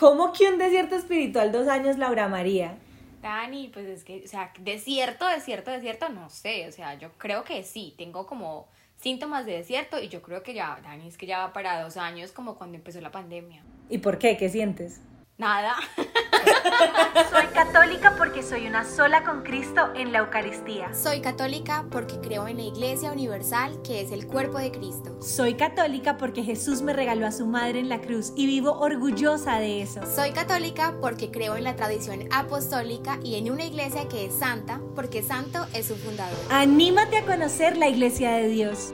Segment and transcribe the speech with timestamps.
[0.00, 2.78] ¿Cómo que un desierto espiritual dos años, Laura María?
[3.20, 7.44] Dani, pues es que, o sea, desierto, desierto, desierto, no sé, o sea, yo creo
[7.44, 8.66] que sí, tengo como
[8.96, 11.98] síntomas de desierto y yo creo que ya, Dani, es que ya va para dos
[11.98, 13.62] años como cuando empezó la pandemia.
[13.90, 14.38] ¿Y por qué?
[14.38, 15.02] ¿Qué sientes?
[15.36, 15.76] Nada.
[17.30, 20.92] Soy católica porque soy una sola con Cristo en la Eucaristía.
[20.94, 25.16] Soy católica porque creo en la Iglesia Universal, que es el cuerpo de Cristo.
[25.20, 29.58] Soy católica porque Jesús me regaló a su madre en la cruz y vivo orgullosa
[29.58, 30.00] de eso.
[30.06, 34.80] Soy católica porque creo en la tradición apostólica y en una iglesia que es santa,
[34.94, 36.38] porque santo es su fundador.
[36.50, 38.92] Anímate a conocer la iglesia de Dios.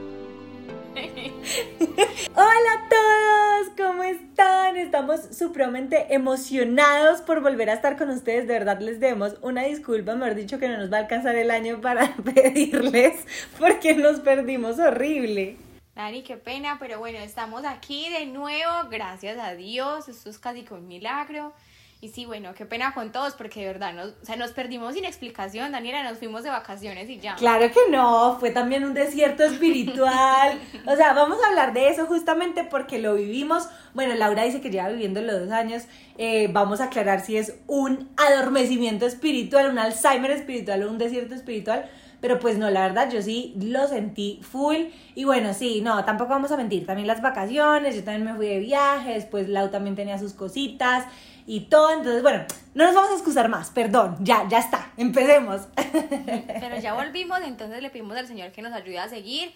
[0.97, 4.77] Hola a todos, ¿cómo están?
[4.77, 8.47] Estamos supremamente emocionados por volver a estar con ustedes.
[8.47, 11.51] De verdad les demos una disculpa, mejor dicho que no nos va a alcanzar el
[11.51, 13.25] año para pedirles
[13.59, 15.57] porque nos perdimos horrible.
[15.93, 20.63] Dani, qué pena, pero bueno, estamos aquí de nuevo, gracias a Dios, esto es casi
[20.63, 21.53] con milagro.
[21.99, 24.93] Y sí, bueno, qué pena con todos porque de verdad nos, o sea, nos perdimos
[24.93, 27.33] sin explicación, Daniela, nos fuimos de vacaciones y ya.
[27.35, 30.59] Claro que no, fue también un desierto espiritual.
[30.85, 33.67] o sea, vamos a hablar de eso justamente porque lo vivimos.
[33.95, 35.85] Bueno, Laura dice que lleva viviendo los dos años.
[36.19, 41.33] Eh, vamos a aclarar si es un adormecimiento espiritual, un Alzheimer espiritual o un desierto
[41.33, 41.89] espiritual.
[42.21, 44.85] Pero pues no, la verdad, yo sí lo sentí full.
[45.15, 46.85] Y bueno, sí, no, tampoco vamos a mentir.
[46.85, 51.05] También las vacaciones, yo también me fui de viaje, después Lau también tenía sus cositas
[51.47, 51.91] y todo.
[51.91, 52.45] Entonces, bueno,
[52.75, 55.61] no nos vamos a excusar más, perdón, ya, ya está, empecemos.
[55.75, 59.51] Pero ya volvimos, entonces le pedimos al Señor que nos ayude a seguir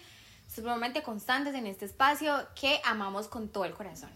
[0.52, 4.10] supremamente constantes en este espacio que amamos con todo el corazón.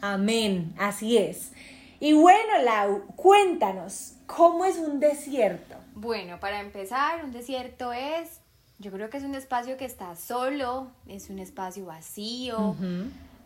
[0.00, 1.52] Amén, así es.
[2.00, 5.74] Y bueno, Lau, cuéntanos, ¿cómo es un desierto?
[5.94, 8.40] Bueno, para empezar, un desierto es,
[8.78, 12.74] yo creo que es un espacio que está solo, es un espacio vacío,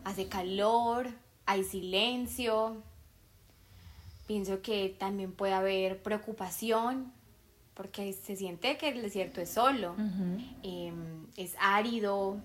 [0.05, 1.09] hace calor,
[1.45, 2.77] hay silencio,
[4.25, 7.11] Pienso que también puede haber preocupación,
[7.75, 9.95] porque se siente que el desierto es solo,
[10.63, 12.37] em, es árido,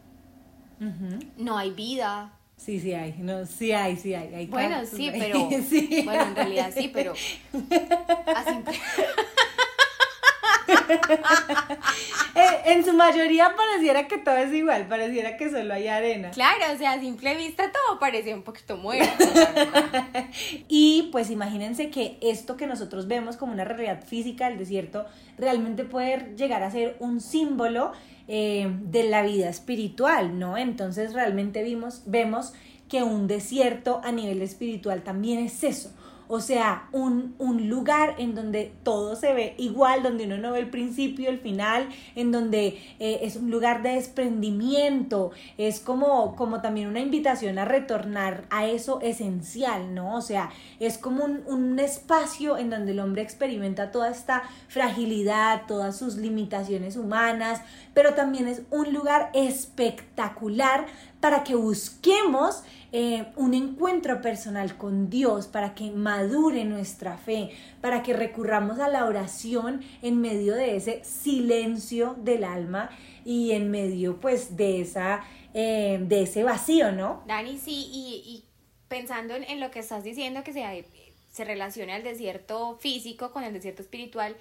[1.37, 2.33] no hay vida.
[2.57, 4.47] Sí, sí hay, no, sí hay, sí hay.
[4.47, 5.49] bueno, sí, pero,
[6.05, 8.59] bueno, en realidad sí, pero así,
[12.65, 16.31] en su mayoría pareciera que todo es igual, pareciera que solo hay arena.
[16.31, 19.25] Claro, o sea, a simple vista todo parece un poquito muerto.
[20.69, 25.07] y pues imagínense que esto que nosotros vemos como una realidad física del desierto
[25.39, 27.93] realmente puede llegar a ser un símbolo
[28.29, 30.57] eh, de la vida espiritual, ¿no?
[30.57, 32.53] Entonces realmente vimos, vemos
[32.89, 35.93] que un desierto a nivel espiritual también es eso
[36.33, 37.35] o sea, un,
[37.69, 41.89] lugar en donde todo se ve igual, donde uno no ve el principio, el final,
[42.15, 47.65] en donde eh, es un lugar de desprendimiento, es como, como también una invitación a
[47.65, 50.17] retornar a eso esencial, ¿no?
[50.17, 55.63] O sea, es como un, un espacio en donde el hombre experimenta toda esta fragilidad,
[55.67, 57.61] todas sus limitaciones humanas,
[57.95, 60.87] pero también es un lugar espectacular
[61.21, 62.63] para que busquemos
[62.93, 67.51] eh, un encuentro personal con Dios, para que madure nuestra fe,
[67.81, 72.91] para que recurramos a la oración en medio de ese silencio del alma
[73.25, 75.23] y en medio pues de, esa,
[75.55, 77.23] eh, de ese vacío, ¿no?
[77.27, 78.45] Dani, sí, y,
[78.89, 80.85] pensando en, lo que estás diciendo, que se,
[81.31, 84.35] se relaciona el desierto físico con el desierto espiritual,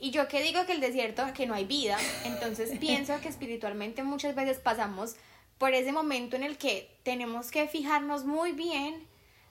[0.00, 4.02] y yo que digo que el desierto, que no hay vida, entonces pienso que espiritualmente
[4.02, 5.16] muchas veces pasamos
[5.58, 9.06] por ese momento en el que tenemos que fijarnos muy bien,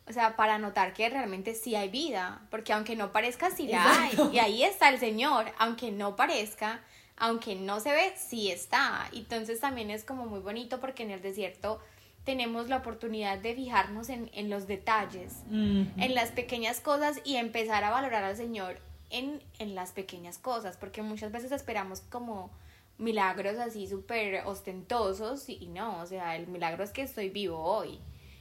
[0.07, 4.03] o sea, para notar que realmente sí hay vida, porque aunque no parezca, sí la
[4.03, 6.81] hay, y ahí está el Señor, aunque no parezca,
[7.17, 9.09] aunque no se ve, sí está.
[9.11, 11.81] Entonces también es como muy bonito porque en el desierto
[12.23, 17.89] tenemos la oportunidad de fijarnos en, los detalles, en las pequeñas cosas y empezar a
[17.89, 18.79] valorar al Señor
[19.09, 22.51] en, en las pequeñas cosas, porque muchas veces esperamos como
[22.97, 27.99] milagros así súper ostentosos y no, o sea, el milagro es que estoy vivo hoy.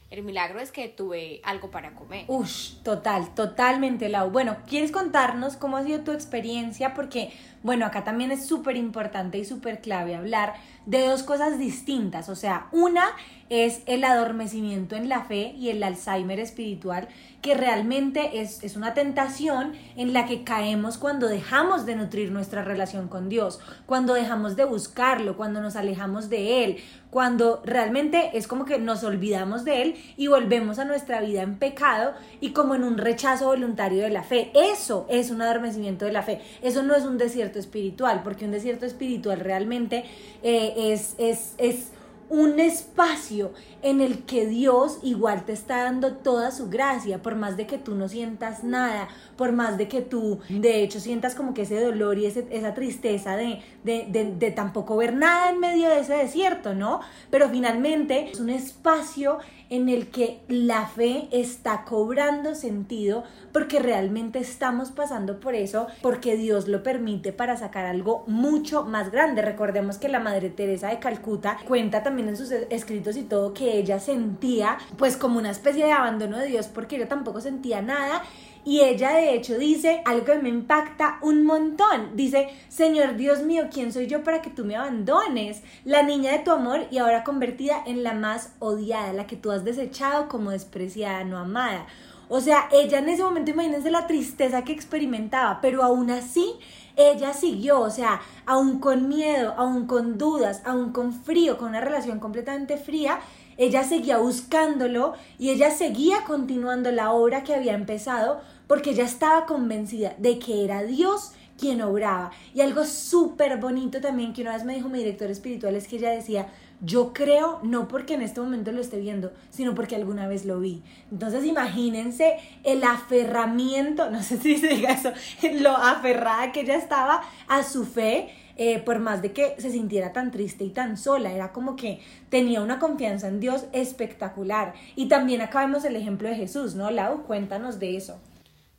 [0.09, 2.27] El milagro es que tuve algo para comer.
[2.29, 4.31] Ush, total, totalmente, Lau.
[4.31, 6.95] Bueno, ¿quieres contarnos cómo ha sido tu experiencia?
[6.95, 7.33] Porque,
[7.65, 10.55] bueno, acá también es súper importante y súper clave hablar
[10.87, 12.29] de dos cosas distintas.
[12.29, 13.05] O sea, una
[13.49, 17.09] es el adormecimiento en la fe y el Alzheimer espiritual,
[17.43, 22.63] que realmente es, es, una tentación en la que caemos cuando dejamos de nutrir nuestra
[22.63, 26.79] relación con Dios, cuando dejamos de buscarlo, cuando nos alejamos de Él,
[27.11, 31.57] cuando realmente es como que nos olvidamos de Él y volvemos a nuestra vida en
[31.59, 34.51] pecado y como en un rechazo voluntario de la fe.
[34.55, 36.41] Eso es un adormecimiento de la fe.
[36.63, 40.05] Eso no es un desierto espiritual, porque un desierto espiritual realmente
[40.43, 41.93] eh, es, es, es
[42.29, 43.53] un espacio
[43.83, 47.79] en el que Dios igual te está dando toda su gracia, por más de que
[47.79, 51.81] tú no sientas nada, por más de que tú de hecho sientas como que ese
[51.81, 56.75] dolor y esa tristeza de, de, de tampoco ver nada en medio de ese desierto,
[56.75, 57.01] ¿no?
[57.31, 59.39] Pero finalmente es un espacio
[59.71, 66.37] en el que la fe está cobrando sentido porque realmente estamos pasando por eso, porque
[66.37, 69.43] Dios lo permite para sacar algo mucho más grande.
[69.43, 73.79] Recordemos que la Madre Teresa de Calcuta cuenta también en sus escritos y todo que
[73.79, 78.23] ella sentía pues como una especie de abandono de Dios porque ella tampoco sentía nada
[78.67, 82.17] y ella de hecho dice algo que me impacta un montón.
[82.17, 85.63] Dice, Señor Dios mío, ¿quién soy yo para que tú me abandones?
[85.85, 89.53] La niña de tu amor y ahora convertida en la más odiada, la que tú
[89.53, 91.87] has desechado como despreciada, no amada.
[92.29, 96.55] O sea, ella en ese momento, imagínense la tristeza que experimentaba, pero aún así
[96.97, 101.81] ella siguió, o sea, aún con miedo, aún con dudas, aún con frío, con una
[101.81, 103.21] relación completamente fría,
[103.59, 109.47] ella seguía buscándolo y ella seguía continuando la obra que había empezado porque ella estaba
[109.47, 112.31] convencida de que era Dios quien obraba.
[112.55, 115.97] Y algo súper bonito también que una vez me dijo mi director espiritual es que
[115.97, 116.49] ella decía,
[116.83, 120.61] yo creo no porque en este momento lo esté viendo, sino porque alguna vez lo
[120.61, 120.83] vi.
[121.11, 125.13] Entonces imagínense el aferramiento, no sé si se diga eso,
[125.61, 128.29] lo aferrada que ella estaba a su fe
[128.59, 132.01] eh, por más de que se sintiera tan triste y tan sola, era como que
[132.31, 134.73] tenía una confianza en Dios espectacular.
[134.97, 136.91] Y también acá vemos el ejemplo de Jesús, ¿no?
[136.91, 138.19] Lau, cuéntanos de eso.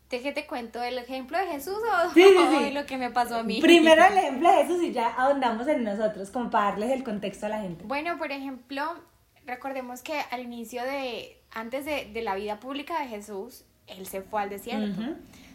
[0.08, 2.20] ¿Te, te cuento el ejemplo de Jesús o,
[2.74, 3.60] lo que me pasó a mí?
[3.62, 7.46] Primero el ejemplo de Jesús y ya ahondamos en nosotros, como para darles el contexto
[7.48, 7.84] a la gente.
[7.86, 8.84] Bueno, por ejemplo,
[9.46, 14.22] recordemos que al inicio de, antes de, de la vida pública de Jesús, él se
[14.22, 15.02] fue al desierto.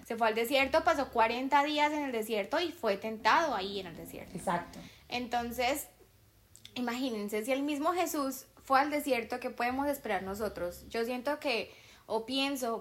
[0.07, 3.87] Se fue al desierto, pasó 40 días en el desierto y fue tentado ahí en
[3.87, 4.37] el desierto.
[4.37, 4.79] Exacto.
[5.09, 5.89] Entonces,
[6.75, 10.87] imagínense, si el mismo Jesús fue al desierto, ¿qué podemos esperar nosotros?
[10.89, 11.73] Yo siento que,
[12.07, 12.81] o pienso,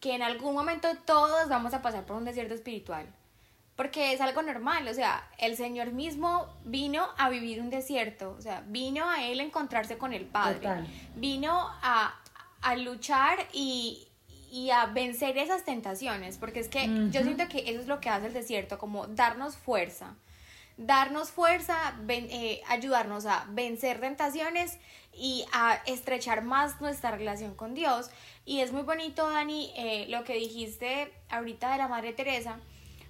[0.00, 3.06] que en algún momento todos vamos a pasar por un desierto espiritual.
[3.76, 8.40] Porque es algo normal, o sea, el Señor mismo vino a vivir un desierto, o
[8.42, 12.14] sea, vino a Él encontrarse con el Padre, vino a,
[12.60, 14.06] a luchar y,
[14.50, 18.10] y a vencer esas tentaciones, porque es que yo siento que eso es lo que
[18.10, 20.14] hace el desierto, como darnos fuerza,
[20.80, 24.78] darnos fuerza, eh, ayudarnos a vencer tentaciones
[25.12, 28.10] y a estrechar más nuestra relación con Dios.
[28.46, 32.58] Y es muy bonito, Dani, eh, lo que dijiste ahorita de la Madre Teresa,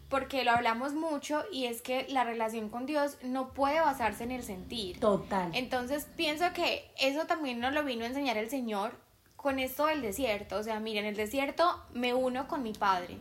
[0.08, 4.32] porque lo hablamos mucho y es que la relación con Dios no puede basarse en
[4.32, 4.98] el sentir.
[4.98, 5.50] Total.
[5.54, 8.98] Entonces pienso que eso también nos lo vino a enseñar el Señor
[9.36, 10.56] con esto del desierto.
[10.56, 13.18] O sea, miren, el desierto me uno con mi padre.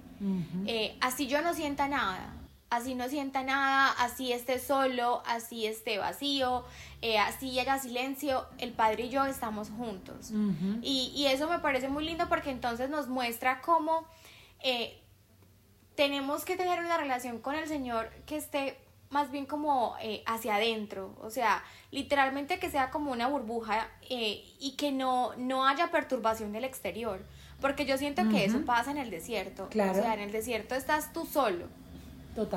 [0.66, 2.39] Eh, así yo no sienta nada.
[2.70, 6.64] Así no sienta nada, así esté solo, así esté vacío,
[7.02, 10.32] eh, así haya silencio, el padre y yo estamos juntos.
[10.82, 14.06] y, y, eso me parece muy lindo porque entonces nos muestra cómo
[14.62, 15.02] eh,
[15.96, 18.78] tenemos que tener una relación con el Señor que esté
[19.10, 24.44] más bien como eh, hacia adentro, o sea, literalmente que sea como una burbuja eh,
[24.60, 27.26] y que no, no haya perturbación del exterior,
[27.60, 29.92] porque yo siento que eso pasa en el desierto, claro.
[29.92, 31.68] o sea, en el desierto estás tú solo,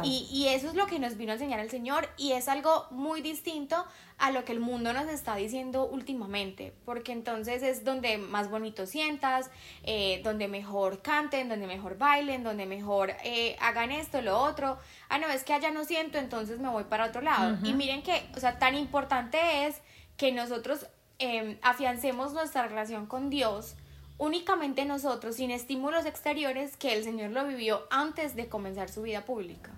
[0.05, 3.23] y, eso es lo que nos vino a enseñar el Señor y es algo muy
[3.23, 3.85] distinto
[4.19, 8.87] a lo que el mundo nos está diciendo últimamente, porque entonces es donde más bonito
[8.87, 9.51] sientas,
[9.83, 14.79] eh, donde mejor canten, donde mejor bailen, donde mejor eh, hagan esto, lo otro.
[15.09, 17.59] Ah, no, es que allá no siento, entonces me voy para otro lado.
[17.65, 19.81] Y miren que, o sea, tan importante es
[20.17, 20.87] que nosotros
[21.19, 23.75] em, afiancemos nuestra relación con Dios
[24.23, 29.25] únicamente nosotros, sin estímulos exteriores, que el Señor lo vivió antes de comenzar su vida
[29.25, 29.71] pública.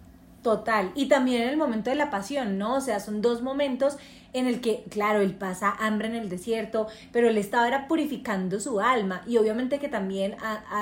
[0.43, 2.75] Total, y también en el momento de la pasión, ¿no?
[2.77, 3.97] O sea, son dos momentos
[4.35, 8.81] en el que, claro, él pasa hambre en el desierto, pero él estaba purificando su
[8.81, 10.37] alma y obviamente que también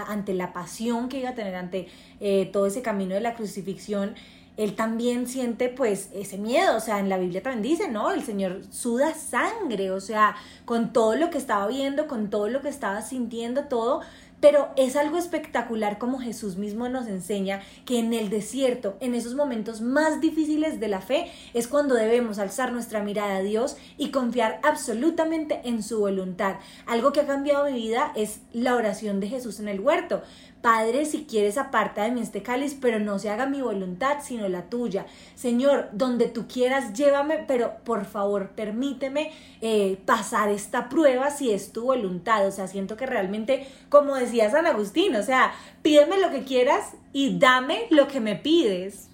[0.08, 1.86] ante la pasión que iba a tener, ante
[2.18, 4.16] eh, todo ese camino de la crucifixión,
[4.56, 8.10] él también siente pues ese miedo, o sea, en la Biblia también dice, ¿no?
[8.10, 12.60] El Señor suda sangre, o sea, con todo lo que estaba viendo, con todo lo
[12.60, 14.02] que estaba sintiendo, todo,
[14.42, 19.36] pero es algo espectacular como Jesús mismo nos enseña que en el desierto, en esos
[19.36, 24.10] momentos más difíciles de la fe, es cuando debemos alzar nuestra mirada a Dios y
[24.10, 26.56] confiar absolutamente en su voluntad.
[26.86, 30.22] Algo que ha cambiado mi vida es la oración de Jesús en el huerto.
[30.62, 34.48] Padre, si quieres, aparta de mí este cáliz, pero no se haga mi voluntad, sino
[34.48, 35.06] la tuya.
[35.34, 41.72] Señor, donde tú quieras, llévame, pero por favor, permíteme eh, pasar esta prueba si es
[41.72, 42.46] tu voluntad.
[42.46, 45.52] O sea, siento que realmente, como decía San Agustín, o sea,
[45.82, 49.08] pídeme lo que quieras y dame lo que me pides.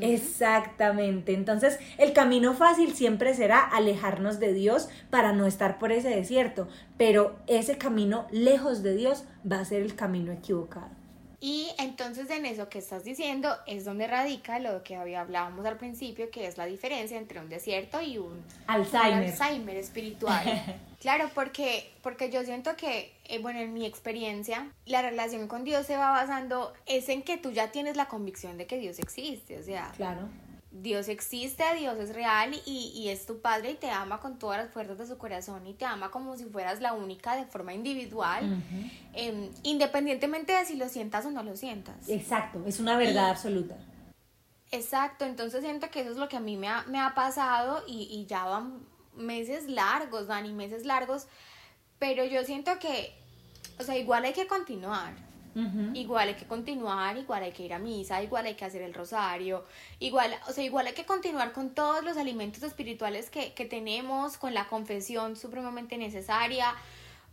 [0.00, 1.34] Exactamente.
[1.34, 6.68] Entonces, el camino fácil siempre será alejarnos de Dios para no estar por ese desierto,
[6.96, 10.90] pero ese camino lejos de Dios va a ser el camino equivocado.
[11.46, 15.76] Y entonces en eso que estás diciendo es donde radica lo que había hablábamos al
[15.76, 20.42] principio, que es la diferencia entre un desierto y un Alzheimer, un Alzheimer espiritual.
[21.02, 25.84] claro, porque, porque yo siento que, eh, bueno, en mi experiencia, la relación con Dios
[25.84, 29.58] se va basando, es en que tú ya tienes la convicción de que Dios existe,
[29.58, 30.30] o sea, claro.
[30.74, 34.58] Dios existe, Dios es real y, y, es tu padre y te ama con todas
[34.58, 37.72] las fuerzas de su corazón y te ama como si fueras la única de forma
[37.72, 38.60] individual,
[39.14, 42.08] eh, independientemente de si lo sientas o no lo sientas.
[42.08, 43.76] Exacto, es una verdad absoluta.
[44.72, 47.84] Exacto, entonces siento que eso es lo que a mí me ha, me ha pasado
[47.86, 48.80] y, y ya van
[49.14, 51.28] meses largos, Dani, meses largos,
[52.00, 53.14] pero yo siento que,
[53.78, 55.14] o sea, igual hay que continuar.
[55.94, 58.92] Igual hay que continuar, igual hay que ir a misa, igual hay que hacer el
[58.92, 59.64] rosario,
[60.00, 64.36] igual, o sea, igual hay que continuar con todos los alimentos espirituales que, que tenemos,
[64.36, 66.74] con la confesión supremamente necesaria,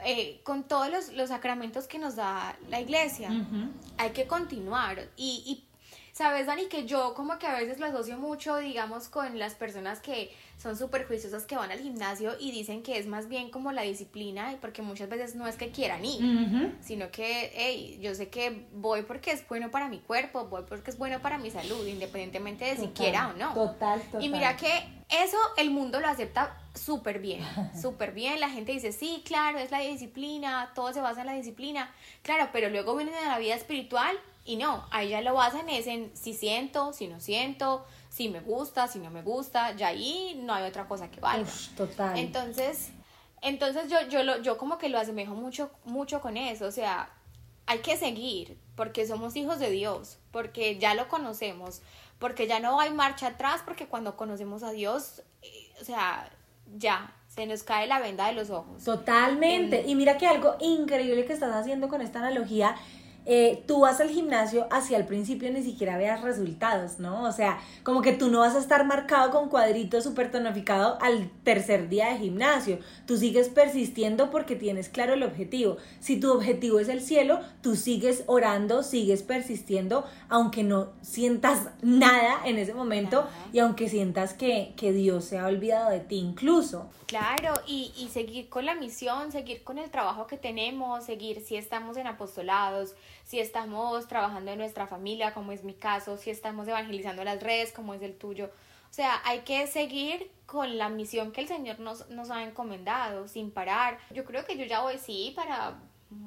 [0.03, 3.29] eh, con todos los, los, sacramentos que nos da la iglesia.
[3.97, 5.09] Hay que continuar.
[5.15, 5.63] Y, y,
[6.21, 10.01] sabes, Dani, que yo como que a veces lo asocio mucho, digamos, con las personas
[10.01, 13.71] que son súper juiciosas que van al gimnasio y dicen que es más bien como
[13.71, 18.29] la disciplina, porque muchas veces no es que quieran ir, sino que, hey, yo sé
[18.29, 21.87] que voy porque es bueno para mi cuerpo, voy porque es bueno para mi salud,
[21.87, 23.55] independientemente de si quiera o no.
[23.55, 24.23] Total, total.
[24.23, 24.69] Y mira que
[25.09, 27.43] eso el mundo lo acepta súper bien,
[27.81, 28.39] súper bien.
[28.39, 31.91] La gente dice, sí, claro, es la disciplina, todo se basa en la disciplina.
[32.21, 34.15] Claro, pero luego vienen a la vida espiritual
[34.51, 38.41] y no, ahí ya lo basan es en si siento, si no siento, si me
[38.41, 41.43] gusta, si no me gusta, ya ahí no hay otra cosa que valga.
[41.43, 42.19] Uf, total.
[42.19, 42.91] Entonces,
[43.41, 47.13] entonces yo, yo, lo, yo como que lo asemejo mucho, mucho con eso, o sea,
[47.65, 51.81] hay que seguir, porque somos hijos de Dios, porque ya lo conocemos,
[52.19, 56.29] porque ya no hay marcha atrás, porque cuando conocemos a Dios, eh, o sea,
[56.75, 58.83] ya, se nos cae la venda de los ojos.
[58.83, 59.85] Totalmente.
[59.87, 62.75] Y mira que algo increíble que estás haciendo con esta analogía
[63.25, 67.23] eh, tú vas al gimnasio hacia el principio ni siquiera veas resultados, ¿no?
[67.23, 71.29] O sea, como que tú no vas a estar marcado con cuadritos súper tonificado al
[71.43, 72.79] tercer día de gimnasio.
[73.05, 75.77] Tú sigues persistiendo porque tienes claro el objetivo.
[75.99, 82.41] Si tu objetivo es el cielo, tú sigues orando, sigues persistiendo, aunque no sientas nada
[82.45, 86.89] en ese momento y aunque sientas que, que Dios se ha olvidado de ti incluso.
[87.05, 91.57] Claro, y, y seguir con la misión, seguir con el trabajo que tenemos, seguir si
[91.57, 92.95] estamos en apostolados,
[93.31, 97.71] si estamos trabajando en nuestra familia, como es mi caso, si estamos evangelizando las redes,
[97.71, 98.51] como es el tuyo.
[98.89, 103.29] O sea, hay que seguir con la misión que el Señor nos, nos ha encomendado,
[103.29, 103.99] sin parar.
[104.13, 105.79] Yo creo que yo ya voy, sí, para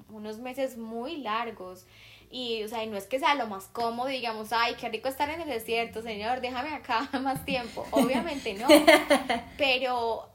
[0.08, 1.84] unos meses muy largos.
[2.30, 5.28] Y, o sea, no es que sea lo más cómodo, digamos, ay, qué rico estar
[5.28, 7.86] en el desierto, Señor, déjame acá más tiempo.
[7.90, 8.66] Obviamente no.
[9.58, 10.26] Pero,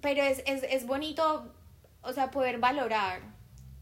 [0.00, 1.54] pero es, es, es bonito,
[2.02, 3.20] o sea, poder valorar,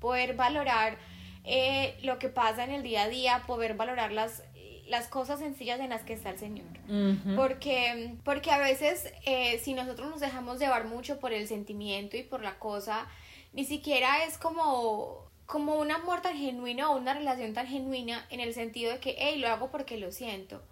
[0.01, 0.99] poder valorar
[1.45, 4.43] eh, lo que pasa en el día a día, poder valorar las,
[4.89, 6.67] las cosas sencillas en las que está el Señor.
[7.37, 12.23] porque, porque a veces eh, si nosotros nos dejamos llevar mucho por el sentimiento y
[12.23, 13.07] por la cosa,
[13.53, 18.41] ni siquiera es como como un amor tan genuino o una relación tan genuina en
[18.41, 20.63] el sentido de que, hey, lo hago porque lo siento.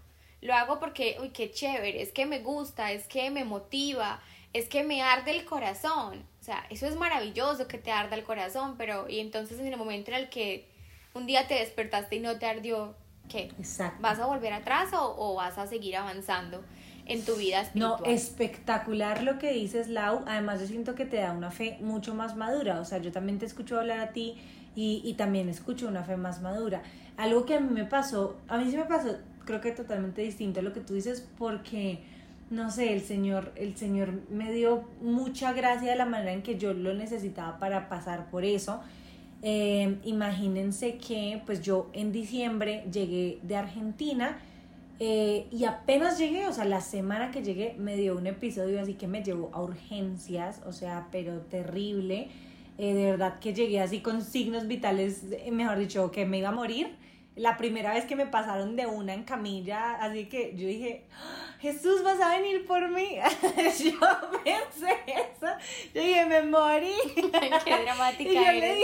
[0.42, 4.20] Lo hago porque, uy, qué chévere, es que me gusta, es que me motiva,
[4.52, 6.26] es que me arde el corazón.
[6.40, 9.76] O sea, eso es maravilloso que te arda el corazón, pero y entonces en el
[9.76, 10.68] momento en el que
[11.14, 12.96] un día te despertaste y no te ardió,
[13.28, 13.54] ¿qué?
[13.58, 14.02] Exacto.
[14.02, 16.64] ¿Vas a volver atrás o, o vas a seguir avanzando
[17.06, 18.00] en tu vida espiritual?
[18.02, 20.24] No, espectacular lo que dices, Lau.
[20.26, 22.80] Además, yo siento que te da una fe mucho más madura.
[22.80, 24.36] O sea, yo también te escucho hablar a ti
[24.74, 26.82] y, y también escucho una fe más madura.
[27.16, 30.60] Algo que a mí me pasó, a mí sí me pasó, creo que totalmente distinto
[30.60, 32.00] a lo que tú dices, porque
[32.52, 36.58] no sé, el Señor, el Señor me dio mucha gracia de la manera en que
[36.58, 38.80] yo lo necesitaba para pasar por eso.
[39.42, 44.38] Eh, imagínense que pues yo en diciembre llegué de Argentina
[45.00, 48.94] eh, y apenas llegué, o sea, la semana que llegué me dio un episodio así
[48.94, 52.28] que me llevó a urgencias, o sea, pero terrible.
[52.76, 56.52] Eh, de verdad que llegué así con signos vitales, mejor dicho, que me iba a
[56.52, 56.96] morir
[57.34, 61.06] la primera vez que me pasaron de una en camilla, así que yo dije,
[61.60, 63.16] Jesús, vas a venir por mí.
[63.54, 63.98] yo
[64.42, 65.46] pensé eso.
[65.94, 66.92] Yo dije, me morí.
[67.64, 68.62] Qué dramática y yo eres.
[68.62, 68.74] Le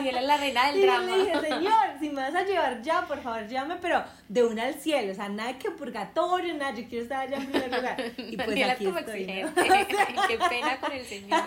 [0.00, 1.06] dije, la reina del y drama.
[1.08, 4.44] Yo le dije, Señor, si me vas a llevar ya, por favor, llévame, pero de
[4.44, 5.12] una al cielo.
[5.12, 7.96] O sea, nada que purgatorio, nada, yo quiero estar allá en primer lugar.
[8.18, 9.26] Y pues Daniela aquí estoy.
[9.26, 9.54] ¿no?
[9.54, 11.42] Qué pena con el Señor.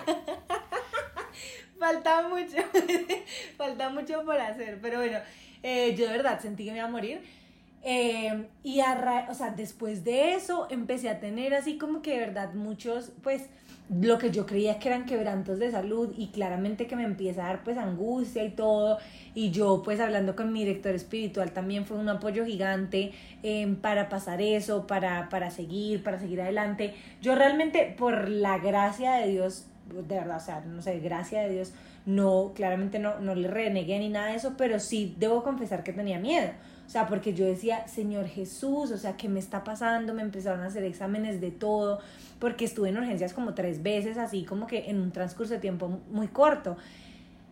[1.77, 2.57] falta mucho,
[3.57, 5.19] falta mucho por hacer, pero bueno,
[5.67, 7.21] eh, yo de verdad sentí que me iba a morir.
[7.81, 12.19] Eh, y a o sea, después de eso empecé a tener así como que de
[12.19, 13.49] verdad muchos, pues,
[13.89, 17.47] lo que yo creía que eran quebrantos de salud y claramente que me empieza a
[17.49, 18.97] dar pues angustia y todo
[19.35, 23.11] y yo pues hablando con mi director espiritual también fue un apoyo gigante
[23.43, 26.95] eh, para pasar eso, para, para seguir, para seguir adelante.
[27.21, 31.49] Yo realmente por la gracia de Dios, de verdad, o sea, no sé, gracia de
[31.49, 31.73] Dios,
[32.05, 35.93] no, claramente no, no le renegué ni nada de eso, pero sí debo confesar que
[35.93, 36.51] tenía miedo.
[36.85, 40.13] O sea, porque yo decía, Señor Jesús, o sea, ¿qué me está pasando?
[40.13, 41.99] Me empezaron a hacer exámenes de todo,
[42.39, 45.99] porque estuve en urgencias como tres veces, así como que en un transcurso de tiempo
[46.11, 46.77] muy corto.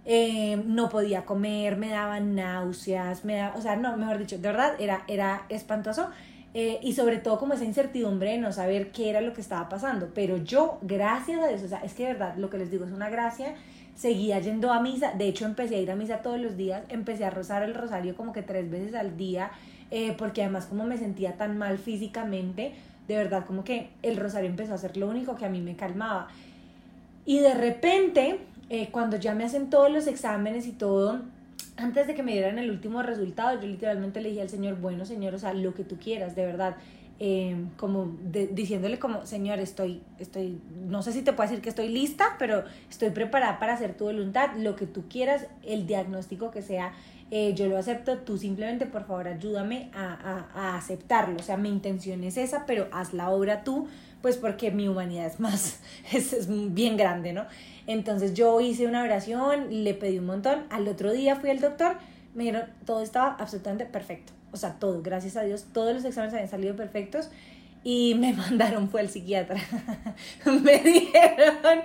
[0.06, 4.42] Eh, no podía comer, me daban náuseas, me da, o sea, no, mejor dicho, de
[4.42, 6.10] verdad, era, era espantoso.
[6.54, 9.70] Eh, y sobre todo como esa incertidumbre de no saber qué era lo que estaba
[9.70, 10.12] pasando.
[10.14, 12.92] Pero yo, gracias a Dios, o sea, es que verdad lo que les digo es
[12.92, 13.56] una gracia
[13.96, 17.26] seguía yendo a misa, de hecho empecé a ir a misa todos los días, empecé
[17.26, 19.52] a rozar el rosario como que tres veces al día,
[19.92, 22.74] eh, porque además como me sentía tan mal físicamente,
[23.08, 25.76] de verdad como que el rosario empezó a ser lo único que a mí me
[25.76, 26.28] calmaba.
[27.26, 31.22] Y de repente, eh, cuando ya me hacen todos los exámenes y todo,
[31.78, 35.06] antes de que me dieran el último resultado, yo literalmente le dije al Señor, bueno
[35.06, 36.78] Señor, o sea, lo que tú quieras, de verdad.
[37.20, 38.18] Eh, como
[38.52, 42.64] diciéndole como, Señor, estoy, estoy, no sé si te puedo decir que estoy lista, pero
[42.90, 46.92] estoy preparada para hacer tu voluntad, lo que tú quieras, el diagnóstico que sea,
[47.32, 51.56] eh, yo lo acepto, tú simplemente por favor ayúdame a, a, a, aceptarlo, o sea,
[51.56, 53.88] mi intención es esa, pero haz la obra tú,
[54.22, 55.80] pues porque mi humanidad es más,
[56.12, 57.46] es, es bien grande, ¿no?
[57.88, 61.98] Entonces yo hice una oración, le pedí un montón, al otro día fui al doctor,
[62.34, 66.34] me dijeron, todo estaba absolutamente perfecto o sea, todo, gracias a Dios, todos los exámenes
[66.36, 67.30] habían salido perfectos
[67.84, 69.60] y me mandaron, fue al psiquiatra.
[70.46, 71.82] me dijeron,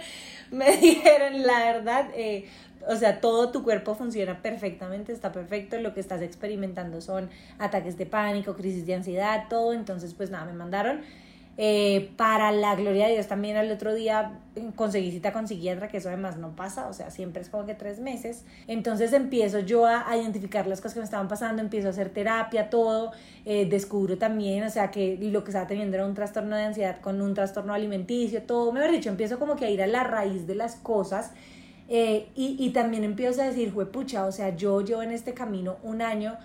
[0.52, 2.47] me dijeron, la verdad, eh,
[2.87, 7.97] o sea, todo tu cuerpo funciona perfectamente, está perfecto, lo que estás experimentando son ataques
[7.97, 11.00] de pánico, crisis de ansiedad, todo, entonces pues nada, me mandaron.
[11.60, 14.38] Eh, para la gloria de Dios también al otro día
[14.76, 17.74] conseguí cita con psiquiatra, que eso además no pasa, o sea, siempre es como que
[17.74, 18.44] tres meses.
[18.68, 22.70] Entonces empiezo yo a, identificar las cosas que me estaban pasando, empiezo a hacer terapia,
[22.70, 23.10] todo,
[23.44, 27.00] eh, descubro también, o sea, que lo que estaba teniendo era un trastorno de ansiedad
[27.00, 30.47] con un trastorno alimenticio, todo, me dicho, empiezo como que a ir a la raíz
[30.47, 31.32] de las cosas.
[31.88, 35.78] Eh, y, y también empiezo a decir, pucha, o sea, yo llevo en este camino
[35.82, 36.36] un año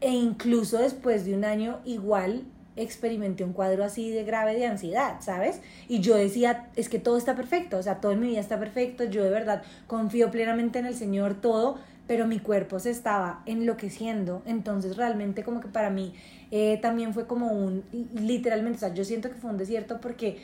[0.00, 2.44] e incluso después de un año igual
[2.82, 5.60] experimenté un cuadro así de grave de ansiedad, ¿sabes?
[5.88, 8.58] Y yo decía, es que todo está perfecto, o sea, todo en mi vida está
[8.58, 13.42] perfecto, yo de verdad confío plenamente en el Señor, todo, pero mi cuerpo se estaba
[13.46, 16.14] enloqueciendo, entonces realmente como que para mí
[16.50, 20.38] eh, también fue como un, literalmente, o sea, yo siento que fue un desierto porque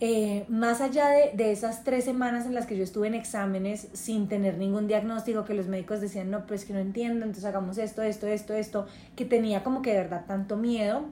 [0.00, 3.88] eh, más allá de, de, esas tres semanas en las que yo estuve en exámenes
[3.94, 7.78] sin tener ningún diagnóstico, que los médicos decían, no, pues que no entiendo, entonces hagamos
[7.78, 11.06] esto, esto, esto, esto, que tenía como que de verdad tanto miedo,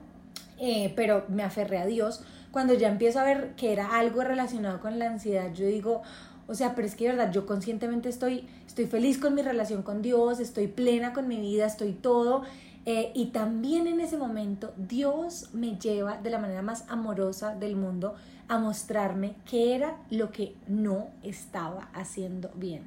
[0.59, 2.23] eh, pero me aferré a Dios.
[2.51, 6.01] Cuando ya empiezo a ver que era algo relacionado con la ansiedad, yo digo,
[6.47, 9.83] o sea, pero es que de verdad yo conscientemente estoy, estoy feliz con mi relación
[9.83, 12.43] con Dios, estoy plena con mi vida, estoy todo.
[12.85, 17.75] Eh, y también en ese momento Dios me lleva de la manera más amorosa del
[17.75, 18.13] mundo
[18.47, 22.83] a mostrarme qué era lo que no estaba haciendo bien.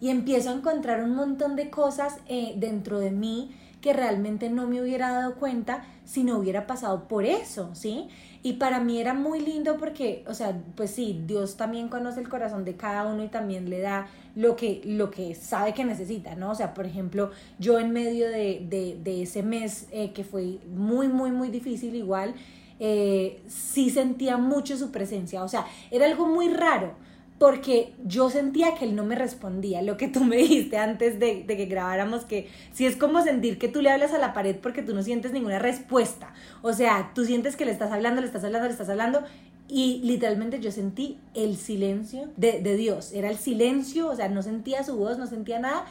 [0.00, 3.50] Y empiezo a encontrar un montón de cosas eh, dentro de mí
[3.80, 8.08] que realmente no me hubiera dado cuenta si no hubiera pasado por eso, ¿sí?
[8.42, 12.28] Y para mí era muy lindo porque, o sea, pues sí, Dios también conoce el
[12.28, 16.34] corazón de cada uno y también le da lo que, lo que sabe que necesita,
[16.34, 16.50] ¿no?
[16.50, 20.58] O sea, por ejemplo, yo en medio de, de, de ese mes eh, que fue
[20.74, 22.34] muy, muy, muy difícil igual,
[22.78, 26.94] eh, sí sentía mucho su presencia, o sea, era algo muy raro
[27.40, 31.46] porque yo sentía que él no me respondía, lo que tú me dijiste antes de,
[31.46, 34.82] que grabáramos, que si es como sentir que tú le hablas a la pared porque
[34.82, 38.44] tú no sientes ninguna respuesta, o sea, tú sientes que le estás hablando, le estás
[38.44, 39.22] hablando, le estás hablando,
[39.68, 44.42] y literalmente yo sentí el silencio de, de Dios, era el silencio, o sea, no
[44.42, 45.86] sentía su voz, no sentía nada,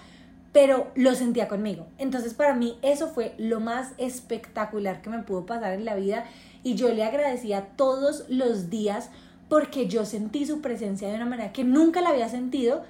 [0.52, 1.88] pero lo sentía conmigo.
[1.98, 6.26] Entonces para mí eso fue lo más espectacular que me pudo pasar en la vida
[6.64, 9.10] y yo le agradecía todos los días
[9.50, 12.84] porque yo sentí su presencia de una manera que nunca la había sentido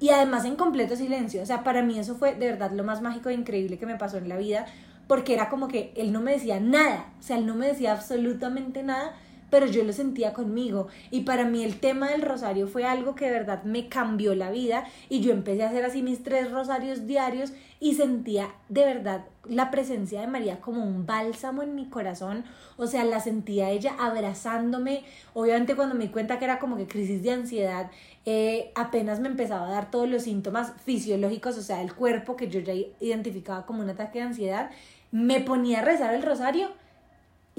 [0.00, 1.42] y además en completo silencio.
[1.42, 3.96] O sea, para mí eso fue de verdad lo más mágico e increíble que me
[3.96, 4.66] pasó en la vida,
[5.06, 7.92] porque era como que él no me decía nada, o sea, él no me decía
[7.92, 9.12] absolutamente nada,
[9.50, 10.88] pero yo lo sentía conmigo.
[11.10, 14.50] Y para mí el tema del rosario fue algo que de verdad me cambió la
[14.50, 19.24] vida y yo empecé a hacer así mis tres rosarios diarios y sentía de verdad
[19.48, 22.44] la presencia de María como un bálsamo en mi corazón,
[22.76, 26.86] o sea, la sentía ella abrazándome, obviamente cuando me di cuenta que era como que
[26.86, 27.90] crisis de ansiedad,
[28.26, 32.48] eh, apenas me empezaba a dar todos los síntomas fisiológicos, o sea, el cuerpo que
[32.48, 34.70] yo ya identificaba como un ataque de ansiedad,
[35.10, 36.68] me ponía a rezar el rosario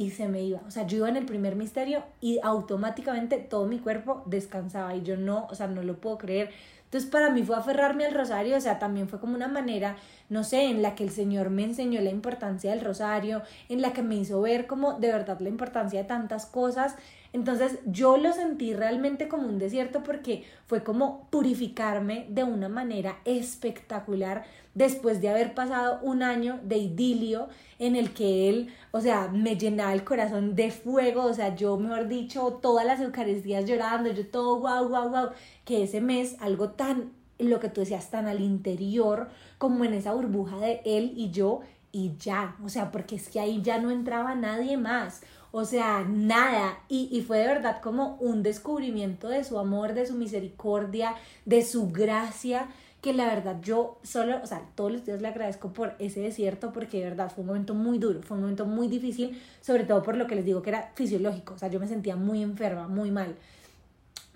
[0.01, 0.61] y se me iba.
[0.67, 5.03] O sea, yo iba en el primer misterio y automáticamente todo mi cuerpo descansaba y
[5.03, 6.49] yo no, o sea, no lo puedo creer.
[6.85, 9.97] Entonces para mí fue aferrarme al rosario, o sea, también fue como una manera,
[10.31, 13.91] no sé, en la que el Señor me enseñó la importancia del rosario, en la
[13.91, 16.95] que me hizo ver como de verdad la importancia de tantas cosas.
[17.33, 23.17] Entonces yo lo sentí realmente como un desierto porque fue como purificarme de una manera
[23.25, 29.27] espectacular después de haber pasado un año de idilio en el que él, o sea,
[29.27, 34.13] me llenaba el corazón de fuego, o sea, yo, mejor dicho, todas las Eucaristías llorando,
[34.13, 35.29] yo todo, guau, guau, guau,
[35.65, 37.11] que ese mes, algo tan,
[37.49, 41.61] lo que tú decías, tan al interior, como en esa burbuja de él y yo,
[41.91, 46.05] y ya, o sea, porque es que ahí ya no entraba nadie más, o sea,
[46.07, 46.79] nada.
[46.87, 51.63] Y, y, fue de verdad como un descubrimiento de su amor, de su misericordia, de
[51.63, 52.69] su gracia,
[53.01, 56.71] que la verdad yo solo, o sea, todos los días le agradezco por ese desierto
[56.71, 60.03] porque de verdad fue un momento muy duro, fue un momento muy difícil, sobre todo
[60.03, 62.87] por lo que les digo que era fisiológico, o sea, yo me sentía muy enferma,
[62.87, 63.35] muy mal.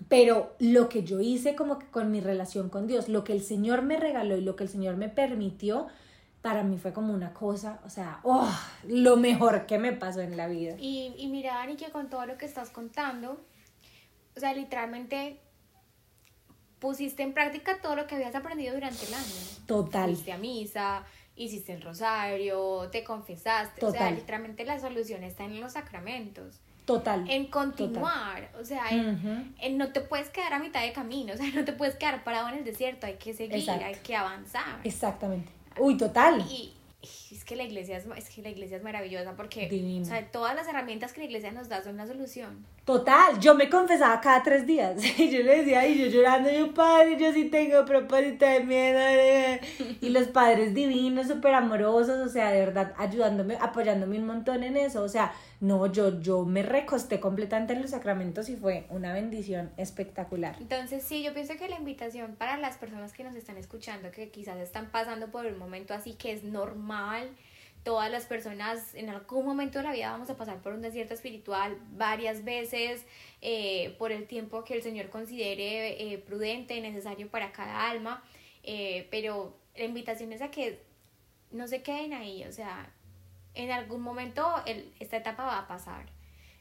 [0.08, 3.42] Pero lo que yo hice como que con mi relación con Dios, lo que el
[3.42, 5.88] Señor me regaló y lo que el Señor me permitió,
[6.42, 8.48] para mí fue como una cosa, o sea, oh,
[8.86, 10.76] lo mejor que me pasó en la vida.
[10.78, 13.40] Y, y mira, Dani, que con todo lo que estás contando,
[14.36, 15.40] o sea, literalmente
[16.78, 19.24] pusiste en práctica todo lo que habías aprendido durante el año.
[19.66, 20.10] Total.
[20.10, 21.04] Fuiste a misa,
[21.34, 23.80] hiciste el rosario, te confesaste.
[23.80, 23.94] Total.
[23.94, 26.60] O sea, literalmente la solución está en los sacramentos.
[26.86, 27.28] Total.
[27.28, 28.48] En continuar.
[28.58, 31.32] O sea, en, en no te puedes quedar a mitad de camino.
[31.34, 33.06] O sea, no te puedes quedar parado en el desierto.
[33.06, 33.84] Hay que seguir, Exacto.
[33.84, 34.80] hay que avanzar.
[34.84, 35.50] Exactamente.
[35.78, 36.40] Uy, total.
[36.48, 36.72] Y
[37.34, 39.68] es que la iglesia es, es que la iglesia es maravillosa porque
[40.00, 42.64] o sea, todas las herramientas que la iglesia nos da son la solución.
[42.84, 45.02] Total, yo me confesaba cada tres días.
[45.18, 48.98] Y yo le decía, y yo llorando, yo padre, yo sí tengo propósito de miedo.
[49.00, 49.60] eh".
[50.00, 54.76] Y los padres divinos, súper amorosos, o sea, de verdad, ayudándome, apoyándome un montón en
[54.76, 55.02] eso.
[55.02, 59.70] O sea, no, yo, yo me recosté completamente en los sacramentos y fue una bendición
[59.78, 60.56] espectacular.
[60.60, 64.28] Entonces, sí, yo pienso que la invitación para las personas que nos están escuchando, que
[64.28, 67.15] quizás están pasando por un momento así que es normal,
[67.84, 71.14] todas las personas en algún momento de la vida vamos a pasar por un desierto
[71.14, 73.06] espiritual varias veces,
[73.42, 78.24] eh, por el tiempo que el Señor considere eh, prudente, necesario para cada alma,
[78.64, 80.82] eh, pero la invitación es a que
[81.52, 82.90] no se queden ahí, o sea,
[83.54, 86.06] en algún momento el- esta etapa va a pasar,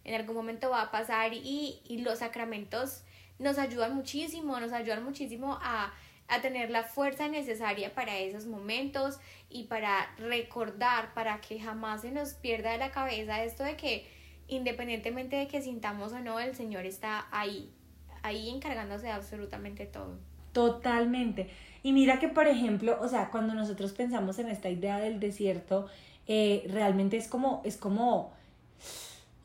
[0.03, 3.03] en algún momento va a pasar y, y los sacramentos
[3.39, 5.91] nos ayudan muchísimo, nos ayudan muchísimo a,
[6.27, 12.11] a tener la fuerza necesaria para esos momentos y para recordar, para que jamás se
[12.11, 14.07] nos pierda de la cabeza esto de que
[14.47, 17.71] independientemente de que sintamos o no, el Señor está ahí,
[18.21, 20.17] ahí encargándose de absolutamente todo.
[20.51, 21.49] Totalmente.
[21.83, 25.87] Y mira que, por ejemplo, o sea, cuando nosotros pensamos en esta idea del desierto,
[26.27, 28.33] eh, realmente es como, es como,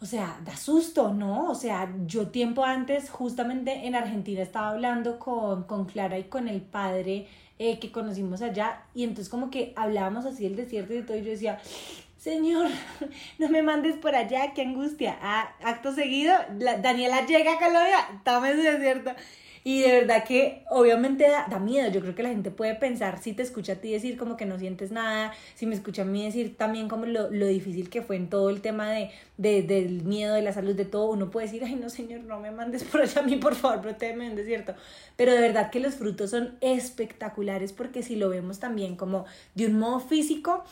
[0.01, 1.51] o sea, da susto, ¿no?
[1.51, 6.49] O sea, yo tiempo antes, justamente en Argentina, estaba hablando con, con Clara y con
[6.49, 7.27] el padre
[7.59, 11.17] eh, que conocimos allá, y entonces como que hablábamos así del desierto y de todo,
[11.19, 11.59] y yo decía,
[12.17, 12.69] Señor,
[13.39, 15.19] no me mandes por allá, qué angustia.
[15.23, 19.11] Ah, acto seguido, la- Daniela llega a Colombia, en el desierto.
[19.63, 21.91] Y de verdad que obviamente da, da miedo.
[21.91, 24.47] Yo creo que la gente puede pensar, si te escucha a ti decir como que
[24.47, 28.03] no sientes nada, si me escucha a mí decir también como lo, lo difícil que
[28.03, 31.31] fue en todo el tema de, de- del miedo, de la salud, de todo, uno
[31.31, 34.27] puede decir, ay no señor, no me mandes por allá a mí, por favor, protégeme
[34.27, 34.75] en desierto.
[35.17, 39.67] Pero de verdad que los frutos son espectaculares porque si lo vemos también como de
[39.67, 40.65] un modo físico,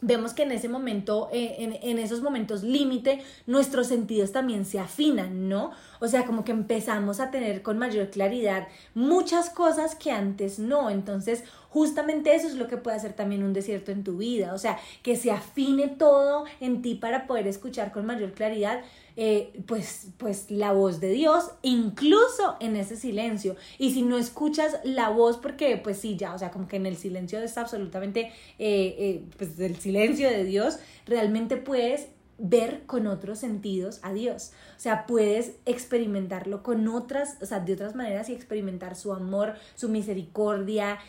[0.00, 4.78] vemos que en ese momento, eh, en, en esos momentos límite, nuestros sentidos también se
[4.78, 5.72] afinan, ¿no?
[6.00, 10.90] O sea, como que empezamos a tener con mayor claridad muchas cosas que antes no.
[10.90, 14.54] Entonces, justamente eso es lo que puede hacer también un desierto en tu vida.
[14.54, 18.82] O sea, que se afine todo en ti para poder escuchar con mayor claridad.
[19.20, 23.56] Eh, pues, pues la voz de Dios, incluso en ese silencio.
[23.76, 26.86] Y si no escuchas la voz, porque pues sí, ya, o sea, como que en
[26.86, 32.06] el silencio está absolutamente, eh, eh, pues el silencio de Dios, realmente puedes
[32.38, 34.52] ver con otros sentidos a Dios.
[34.76, 39.54] O sea, puedes experimentarlo con otras, o sea, de otras maneras y experimentar su amor,
[39.74, 41.00] su misericordia,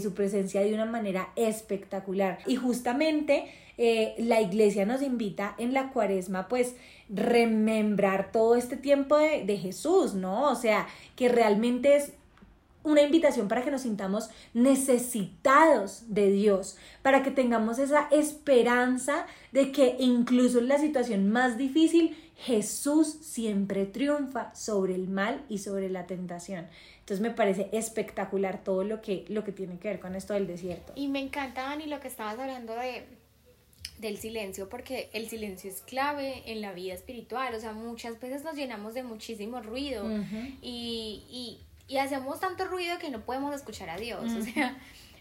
[0.00, 2.38] su presencia de una manera espectacular.
[2.46, 3.52] Y justamente
[4.16, 6.74] la iglesia nos invita en la cuaresma, pues,
[7.08, 10.50] remembrar todo este tiempo de, de Jesús, ¿no?
[10.50, 12.12] O sea, que realmente es
[12.84, 19.72] una invitación para que nos sintamos necesitados de Dios, para que tengamos esa esperanza de
[19.72, 25.90] que incluso en la situación más difícil, Jesús siempre triunfa sobre el mal y sobre
[25.90, 26.66] la tentación.
[27.00, 30.46] Entonces me parece espectacular todo lo que, lo que tiene que ver con esto del
[30.46, 30.92] desierto.
[30.94, 33.04] Y me encanta, Dani, lo que estabas hablando de,
[33.98, 37.54] del silencio, porque el silencio es clave en la vida espiritual.
[37.54, 40.04] O sea, muchas veces nos llenamos de muchísimo ruido
[40.62, 44.20] y, y y hacemos tanto ruido que no podemos escuchar a Dios.
[44.22, 44.76] O sea,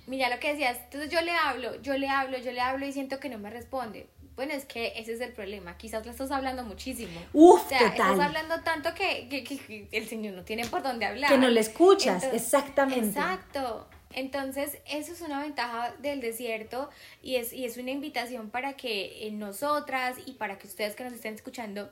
[0.05, 2.91] mira lo que decías, entonces yo le hablo, yo le hablo, yo le hablo y
[2.91, 4.07] siento que no me responde.
[4.35, 5.77] Bueno, es que ese es el problema.
[5.77, 7.19] Quizás le estás hablando muchísimo.
[7.33, 11.07] Uf, o sea, estás hablando tanto que, que, que, el Señor no tiene por dónde
[11.07, 11.31] hablar.
[11.31, 13.07] Que no le escuchas, exactamente.
[13.07, 13.87] Exacto.
[14.13, 16.89] Entonces, eso es una ventaja del desierto
[17.21, 21.13] y es, y es una invitación para que nosotras y para que ustedes que nos
[21.13, 21.91] estén escuchando,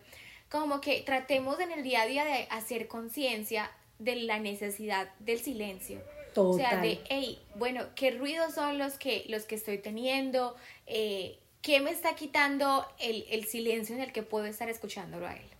[0.49, 5.39] como que tratemos en el día a día de hacer conciencia de la necesidad del
[5.39, 6.01] silencio.
[6.36, 10.56] O sea, de, hey, bueno, ¿qué ruidos son los que, los que estoy teniendo?
[10.86, 15.34] Eh, ¿Qué me está quitando el, el, silencio en el que puedo estar escuchándolo a
[15.34, 15.55] él?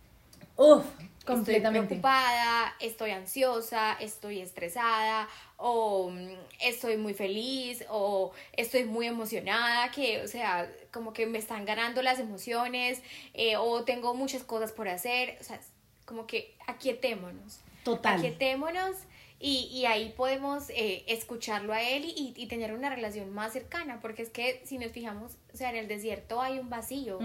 [0.56, 0.84] Uf,
[1.24, 1.94] completamente.
[1.94, 6.28] Estoy preocupada, estoy ansiosa, estoy estresada, o mm,
[6.60, 12.02] estoy muy feliz, o estoy muy emocionada, que, o sea, como que me están ganando
[12.02, 13.02] las emociones,
[13.34, 15.60] eh, o tengo muchas cosas por hacer, o sea,
[16.04, 17.60] como que aquietémonos.
[17.84, 18.18] Total.
[18.18, 18.96] Aquietémonos
[19.38, 24.00] y, y ahí podemos eh, escucharlo a él y, y, tener una relación más cercana,
[24.00, 27.18] porque es que si nos fijamos, o sea, en el desierto hay un vacío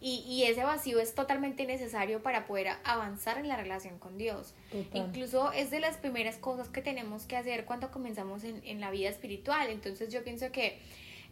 [0.00, 4.54] y, y, ese vacío es totalmente necesario para poder avanzar en la relación con Dios.
[4.94, 8.90] Incluso es de las primeras cosas que tenemos que hacer cuando comenzamos en, en la
[8.90, 9.68] vida espiritual.
[9.68, 10.78] Entonces yo pienso que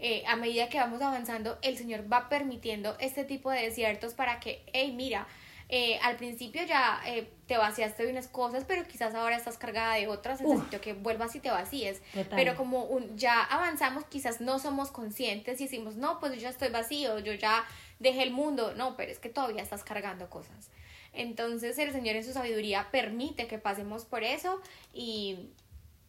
[0.00, 4.40] eh, a medida que vamos avanzando, el Señor va permitiendo este tipo de desiertos para
[4.40, 5.26] que, hey, mira,
[5.68, 9.94] eh, al principio ya eh, te vaciaste de unas cosas, pero quizás ahora estás cargada
[9.94, 12.02] de otras, necesito que vuelvas y te vacíes.
[12.30, 16.50] Pero como un, ya avanzamos, quizás no somos conscientes y decimos, no, pues yo ya
[16.50, 17.64] estoy vacío, yo ya
[17.98, 20.70] dejé el mundo, no, pero es que todavía estás cargando cosas.
[21.12, 24.60] Entonces el Señor en su sabiduría permite que pasemos por eso
[24.92, 25.50] y,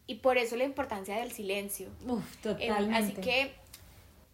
[0.06, 1.88] y por eso la importancia del silencio.
[2.06, 2.96] Uf, totalmente.
[2.96, 3.54] así que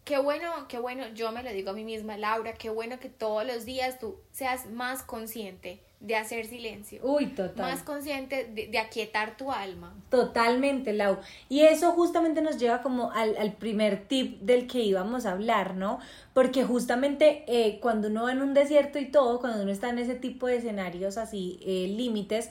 [0.05, 3.07] Qué bueno, qué bueno, yo me lo digo a mí misma, Laura, qué bueno que
[3.09, 6.99] todos los días tú seas más consciente de hacer silencio.
[7.01, 7.71] Uy, total.
[7.71, 9.95] Más consciente de, aquietar tu alma.
[10.09, 11.17] Totalmente, Lau.
[11.47, 15.75] Y eso justamente nos lleva como al, al primer tip del que íbamos a hablar,
[15.75, 15.99] ¿no?
[16.33, 19.99] Porque justamente eh, cuando uno va en un desierto y todo, cuando uno está en
[19.99, 22.49] ese tipo de escenarios así, eh, límites,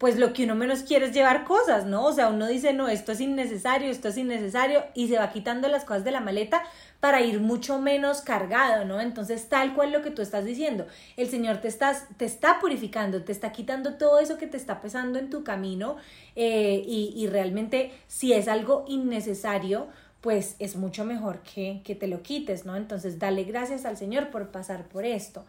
[0.00, 2.06] pues lo que uno menos quiere es llevar cosas, ¿no?
[2.06, 5.68] O sea, uno dice, no, esto es innecesario, esto es innecesario, y se va quitando
[5.68, 6.62] las cosas de la maleta
[7.00, 9.02] para ir mucho menos cargado, ¿no?
[9.02, 10.86] Entonces, tal cual lo que tú estás diciendo,
[11.18, 14.80] el Señor te, estás, te está purificando, te está quitando todo eso que te está
[14.80, 15.96] pesando en tu camino,
[16.34, 19.88] eh, y, y, realmente si es algo innecesario,
[20.22, 22.74] pues es mucho mejor que, que te lo quites, ¿no?
[22.74, 25.44] Entonces, dale gracias al Señor por pasar por esto.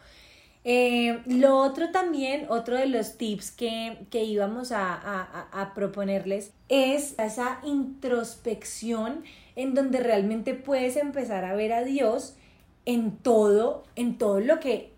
[0.64, 6.52] Eh, lo otro también, otro de los tips que, que íbamos a, a, a, proponerles
[6.70, 9.24] es esa introspección
[9.56, 12.36] en donde realmente puedes empezar a ver a Dios
[12.86, 14.92] en todo, en todo lo que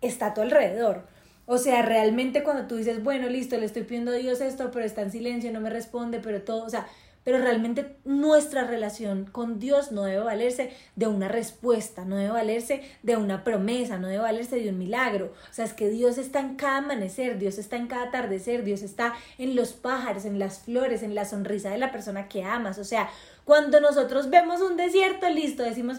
[0.00, 1.04] está a tu alrededor.
[1.46, 4.84] O sea, realmente cuando tú dices, bueno, listo, le estoy pidiendo a Dios esto, pero
[4.84, 6.88] está en silencio, no me responde, pero todo, o sea,
[7.26, 12.88] pero realmente nuestra relación con Dios no debe valerse de una respuesta, no debe valerse
[13.02, 15.34] de una promesa, no debe valerse de un milagro.
[15.50, 18.82] O sea, es que Dios está en cada amanecer, Dios está en cada atardecer, Dios
[18.82, 22.78] está en los pájaros, en las flores, en la sonrisa de la persona que amas.
[22.78, 23.10] O sea,
[23.44, 25.98] cuando nosotros vemos un desierto, listo, decimos,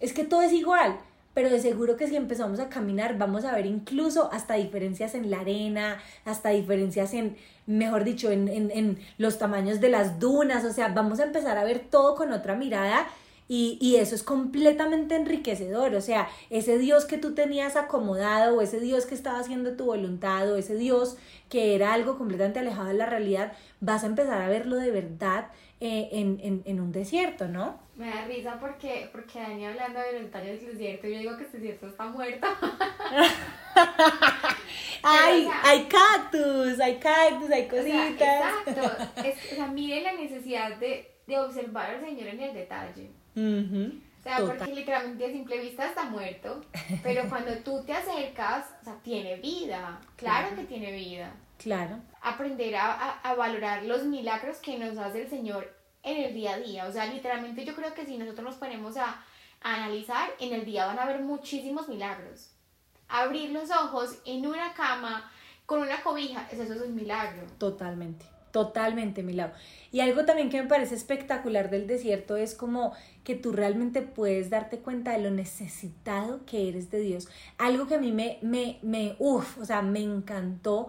[0.00, 0.98] es que todo es igual
[1.34, 5.30] pero de seguro que si empezamos a caminar vamos a ver incluso hasta diferencias en
[5.30, 10.64] la arena, hasta diferencias en, mejor dicho, en, en, en los tamaños de las dunas,
[10.64, 13.06] o sea, vamos a empezar a ver todo con otra mirada
[13.46, 18.62] y, y, eso es completamente enriquecedor, o sea, ese Dios que tú tenías acomodado, o
[18.62, 21.18] ese Dios que estaba haciendo tu voluntad, o ese Dios
[21.50, 25.48] que era algo completamente alejado de la realidad, vas a empezar a verlo de verdad
[25.80, 27.78] eh, en, en, en, un desierto, ¿no?
[27.96, 31.58] Me da risa porque, porque Dani hablando de voluntarios del desierto, yo digo que este
[31.58, 32.46] desierto está muerto.
[35.02, 38.52] hay, hay cactus, hay cactus, hay cositas.
[38.66, 39.06] exacto.
[39.24, 43.10] Es, o sea, miren la necesidad de, de observar al Señor en el detalle.
[44.24, 46.64] sea, porque literalmente a simple vista está muerto,
[47.02, 51.32] pero cuando tú te acercas, o sea, tiene vida, claro, que tiene vida.
[51.58, 52.00] Claro.
[52.20, 55.72] Aprender a, a, valorar los milagros que nos hace el Señor
[56.04, 56.86] en el día a día.
[56.86, 59.24] O sea, literalmente yo creo que si nosotros nos ponemos a,
[59.60, 62.50] analizar, en el día van a haber muchísimos milagros.
[63.08, 65.30] Abrir los ojos en una cama
[65.64, 67.46] con una cobija, eso es un milagro.
[67.58, 68.26] Totalmente.
[68.54, 69.52] Totalmente, lado
[69.90, 72.92] Y algo también que me parece espectacular del desierto es como
[73.24, 77.26] que tú realmente puedes darte cuenta de lo necesitado que eres de Dios.
[77.58, 80.86] Algo que a mí me, me, me uff, o sea, me encantó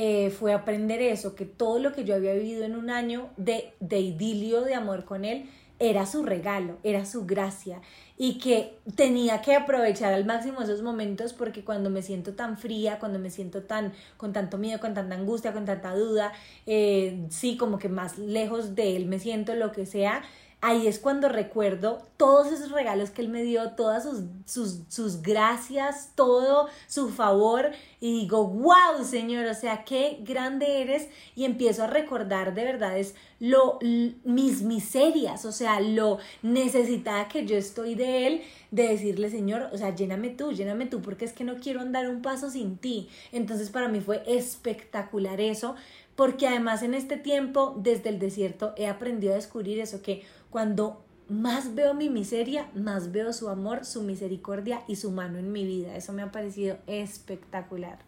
[0.00, 3.72] eh, fue aprender eso, que todo lo que yo había vivido en un año de,
[3.80, 7.80] de idilio, de amor con Él, era su regalo, era su gracia
[8.16, 13.00] y que tenía que aprovechar al máximo esos momentos porque cuando me siento tan fría,
[13.00, 16.32] cuando me siento tan con tanto miedo, con tanta angustia, con tanta duda,
[16.66, 20.22] eh, sí, como que más lejos de él me siento, lo que sea,
[20.60, 25.22] ahí es cuando recuerdo todos esos regalos que él me dio, todas sus, sus, sus,
[25.22, 31.84] gracias, todo su favor y digo, wow, Señor, o sea, qué grande eres y empiezo
[31.84, 33.78] a recordar de verdad es lo,
[34.24, 38.42] mis miserias, o sea, lo necesitada que yo estoy de él,
[38.72, 42.08] de decirle, Señor, o sea, lléname tú, lléname tú, porque es que no quiero andar
[42.08, 43.08] un paso sin ti.
[43.30, 45.76] Entonces para mí fue espectacular eso,
[46.16, 51.04] porque además en este tiempo, desde el desierto, he aprendido a descubrir eso, que cuando
[51.28, 55.64] más veo mi miseria, más veo su amor, su misericordia y su mano en mi
[55.64, 55.94] vida.
[55.94, 57.98] Eso me ha parecido espectacular.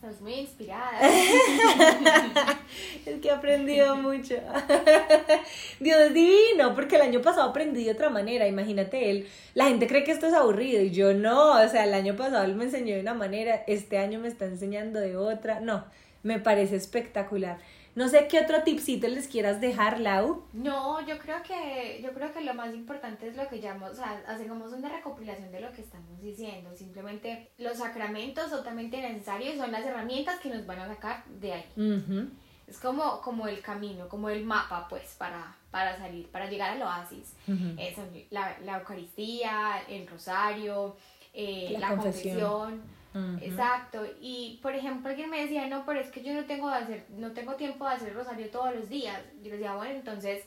[0.00, 1.00] Estás muy inspirada.
[3.04, 4.36] es que he aprendido mucho.
[5.80, 8.46] Dios es divino, porque el año pasado aprendí de otra manera.
[8.46, 9.26] Imagínate él.
[9.54, 11.60] La gente cree que esto es aburrido y yo no.
[11.60, 14.44] O sea, el año pasado él me enseñó de una manera, este año me está
[14.44, 15.58] enseñando de otra.
[15.58, 15.84] No,
[16.22, 17.58] me parece espectacular.
[17.94, 20.44] No sé qué otro tipcito les quieras dejar, Lau.
[20.52, 23.94] No, yo creo que yo creo que lo más importante es lo que llamamos, o
[23.96, 26.74] sea, hacemos una recopilación de lo que estamos diciendo.
[26.76, 31.64] Simplemente los sacramentos totalmente necesarios son las herramientas que nos van a sacar de ahí.
[32.66, 36.82] Es como, como el camino, como el mapa, pues, para, para salir, para llegar al
[36.82, 37.34] oasis.
[38.30, 40.94] la, la, Eucaristía, el rosario,
[41.32, 42.82] eh, la, confesión
[43.40, 44.04] Exacto.
[44.20, 47.06] Y por ejemplo, alguien me decía, no, pero es que yo no tengo, de hacer,
[47.10, 49.20] no tengo tiempo de hacer rosario todos los días.
[49.42, 50.44] Yo decía, bueno, entonces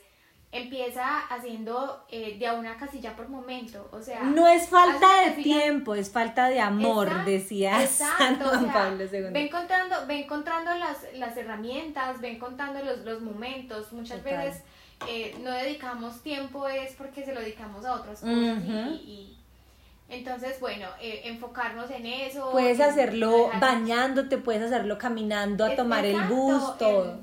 [0.52, 3.88] empieza haciendo eh, de a una casilla por momento.
[3.90, 9.32] O sea, no es falta de tiempo, es falta de amor, decía San Pablo II.
[9.32, 13.92] Ve encontrando, encontrando las, las herramientas, ve encontrando los, los momentos.
[13.92, 14.62] Muchas veces
[15.08, 18.62] eh, no dedicamos tiempo es porque se lo dedicamos a otras cosas
[19.04, 19.38] y
[20.12, 22.50] entonces, bueno, eh, enfocarnos en eso.
[22.52, 27.20] Puedes hacerlo bañándote, puedes hacerlo caminando a tomar el bus, todo.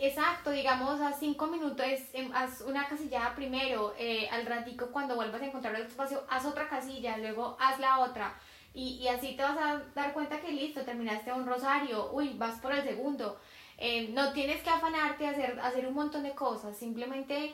[0.00, 5.42] exacto, digamos a cinco minutos, em, haz una casilla primero, eh, al ratico cuando vuelvas
[5.42, 8.34] a encontrar el espacio, haz otra casilla, luego haz la otra.
[8.72, 12.58] Y, y, así te vas a dar cuenta que listo, terminaste un rosario, uy, vas
[12.60, 13.38] por el segundo.
[13.76, 17.52] Eh, no tienes que afanarte a hacer, hacer un montón de cosas, simplemente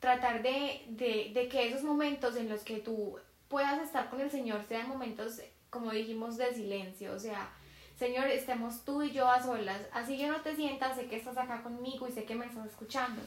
[0.00, 3.16] tratar de, de, de que esos momentos en los que tú
[3.48, 7.50] puedas estar con el Señor sean momentos, como dijimos, de silencio, o sea,
[7.98, 11.36] Señor, estemos tú y yo a solas, así yo no te sientas, sé que estás
[11.36, 13.20] acá conmigo y sé que me estás escuchando.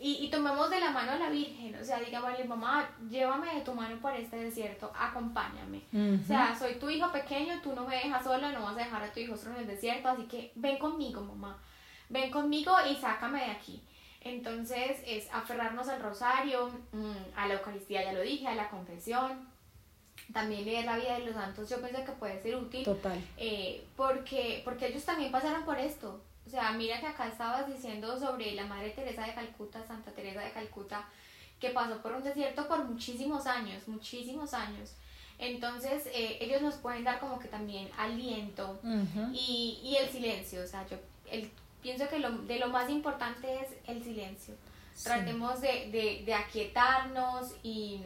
[0.00, 3.60] Y, y tomemos de la mano a la Virgen, o sea, dígame, mamá, llévame de
[3.60, 5.82] tu mano por este desierto, acompáñame.
[6.20, 9.02] O sea, soy tu hijo pequeño, tú no me dejas sola, no vas a dejar
[9.04, 11.56] a tu hijo solo en el desierto, así que ven conmigo, mamá,
[12.08, 13.80] ven conmigo y sácame de aquí.
[14.24, 19.50] Entonces es aferrarnos al rosario, mm, a la Eucaristía, ya lo dije, a la confesión.
[20.32, 22.84] También leer la vida de los santos, yo pienso que puede ser útil.
[22.84, 23.20] Total.
[23.36, 26.20] Eh, porque, porque ellos también pasaron por esto.
[26.46, 30.40] O sea, mira que acá estabas diciendo sobre la Madre Teresa de Calcuta, Santa Teresa
[30.40, 31.08] de Calcuta,
[31.60, 34.94] que pasó por un desierto por muchísimos años, muchísimos años.
[35.38, 38.80] Entonces, eh, ellos nos pueden dar como que también aliento
[39.32, 40.62] y, y, el silencio.
[40.62, 40.96] O sea, yo
[41.30, 41.50] el,
[41.82, 44.54] pienso que lo, de lo más importante es el silencio.
[45.02, 48.00] Tratemos de, de, de, aquietarnos y,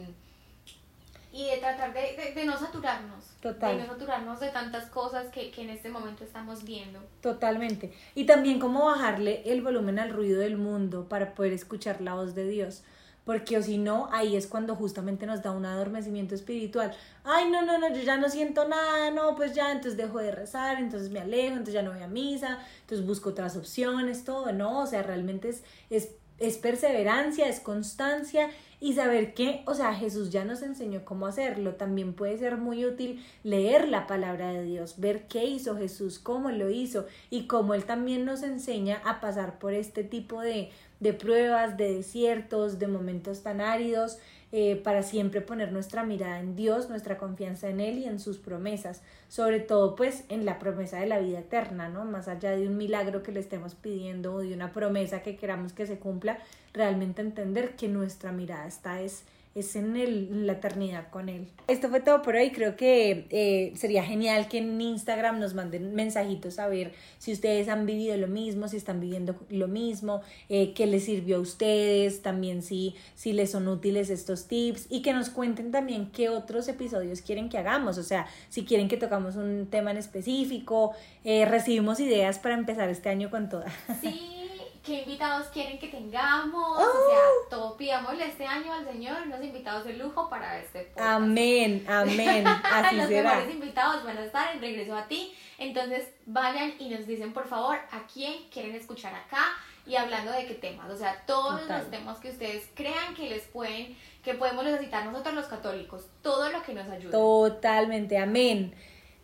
[1.31, 3.25] y de tratar de, de, no saturarnos.
[3.41, 3.77] Total.
[3.77, 6.99] De no saturarnos de tantas cosas que, que en este momento estamos viendo.
[7.21, 7.93] Totalmente.
[8.15, 12.33] Y también cómo bajarle el volumen al ruido del mundo para poder escuchar la voz
[12.35, 12.83] de Dios
[13.27, 16.95] porque o si no, ahí es cuando justamente nos da un adormecimiento espiritual.
[17.25, 20.31] Ay, no, no, no, yo ya no siento nada, no, pues ya, entonces dejo de
[20.31, 24.53] rezar, entonces me alejo, entonces ya no voy a misa, entonces busco otras opciones, todo,
[24.53, 24.79] ¿no?
[24.79, 30.29] O sea, realmente es, es, es perseverancia, es constancia y saber que, o sea, Jesús
[30.29, 31.75] ya nos enseñó cómo hacerlo.
[31.75, 36.49] También puede ser muy útil leer la palabra de Dios, ver qué hizo Jesús, cómo
[36.51, 41.13] lo hizo y cómo Él también nos enseña a pasar por este tipo de de
[41.13, 44.19] pruebas, de desiertos, de momentos tan áridos,
[44.53, 48.37] eh, para siempre poner nuestra mirada en Dios, nuestra confianza en Él y en sus
[48.37, 52.05] promesas, sobre todo pues en la promesa de la vida eterna, ¿no?
[52.05, 55.73] Más allá de un milagro que le estemos pidiendo o de una promesa que queramos
[55.73, 56.39] que se cumpla,
[56.71, 59.25] realmente entender que nuestra mirada está es
[59.59, 61.47] es en, el, la eternidad con Él.
[61.67, 62.51] Esto fue todo por hoy.
[62.51, 67.67] Creo que eh, sería genial que en Instagram nos manden mensajitos a ver si ustedes
[67.67, 72.21] han vivido lo mismo, si están viviendo lo mismo, eh, qué les sirvió a ustedes,
[72.21, 76.67] también si, si les son útiles estos tips y que nos cuenten también qué otros
[76.67, 77.97] episodios quieren que hagamos.
[77.97, 80.93] O sea, si quieren que tocamos un tema en específico,
[81.23, 83.65] eh, recibimos ideas para empezar este año con toda.
[84.01, 84.46] Sí
[84.87, 86.79] qué invitados quieren que tengamos.
[86.79, 87.49] O sea, ¡Oh!
[87.49, 91.07] todo pidámosle este año al Señor unos invitados de lujo para este podcast.
[91.07, 92.47] Amén, amén.
[92.63, 93.35] Así Los será.
[93.35, 95.35] mejores invitados van a estar en regreso a ti.
[95.57, 99.43] Entonces, vayan y nos dicen, por favor, a quién quieren escuchar acá
[99.85, 100.89] y hablando de qué temas.
[100.89, 105.35] O sea, todos los temas que ustedes crean que les pueden, que podemos necesitar nosotros
[105.35, 106.05] los católicos.
[106.21, 107.11] Todo lo que nos ayude.
[107.11, 108.73] Totalmente, amén.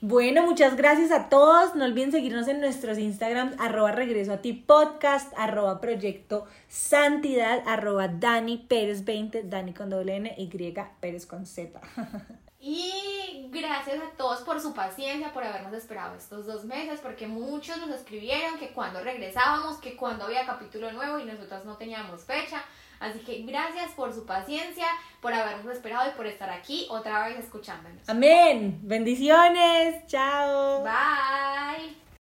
[0.06, 1.76] Bueno, muchas gracias a todos.
[1.76, 8.10] No olviden seguirnos en nuestros Instagrams, arroba regreso a ti podcast, arroba proyecto santidad, arroba
[8.10, 11.80] Dani Pérez 20, Dani con doble N, Y Pérez con Z.
[12.66, 17.78] Y gracias a todos por su paciencia, por habernos esperado estos dos meses, porque muchos
[17.78, 22.64] nos escribieron que cuando regresábamos, que cuando había capítulo nuevo y nosotros no teníamos fecha.
[23.04, 24.86] Así que gracias por su paciencia,
[25.22, 28.08] por habernos esperado y por estar aquí otra vez escuchándonos.
[28.08, 28.80] Amén.
[28.82, 30.08] Bendiciones.
[30.08, 30.84] Chao.
[30.84, 32.03] Bye.